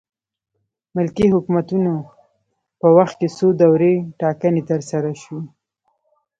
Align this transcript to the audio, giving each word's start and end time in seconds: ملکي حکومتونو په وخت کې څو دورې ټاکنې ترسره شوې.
ملکي 0.95 1.25
حکومتونو 1.35 1.93
په 2.79 2.87
وخت 2.97 3.15
کې 3.19 3.27
څو 3.37 3.47
دورې 3.61 3.93
ټاکنې 4.19 4.61
ترسره 4.69 5.11
شوې. 5.21 5.43